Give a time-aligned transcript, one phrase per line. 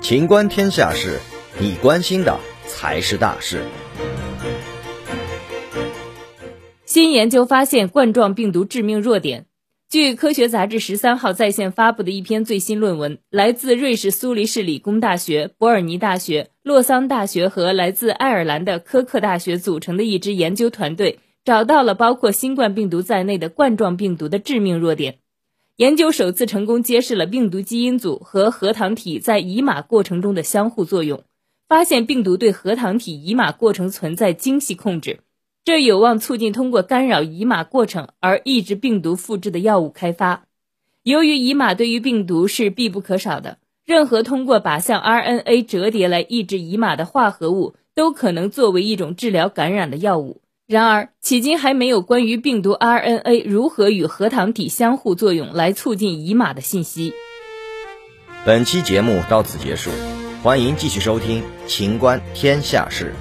[0.00, 1.18] 情观天下事，
[1.60, 3.62] 你关心的才是大事。
[6.86, 9.44] 新研究发现冠状病毒致命弱点。
[9.90, 25.18] 据科学杂志十三号在线发布的一篇最新论文，来自瑞士苏黎世理工大学、伯尔尼大学、洛桑大学和来自爱尔兰的科克大学组成的一支研究团队，找到了包括新冠病毒在内的冠状病毒的致命弱点。
[25.78, 31.22] 研究首次成功揭示了病毒基因组和核糖体在移码过程中的相互作用，
[31.68, 35.20] 发现病毒对核糖体移码过程存在精细控制。
[35.64, 40.46] 这有望促进通过干扰移码过程而抑制病毒复制的药物开发。
[41.04, 50.40] 由于移码对于病毒是必不可少的，任何通过靶向 RNA 折叠来抑制移码的化合物都可能作为一种治疗感染的药物。
[50.68, 57.14] 然而，迄今还没有关于病毒 RNA 如何与核糖体相互作用来促进乙码的信息。
[58.44, 59.90] 本期节目到此结束，
[60.42, 63.14] 欢迎继续收听《秦观天下事》。